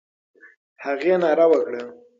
[0.83, 1.83] هغې ناره وکړه.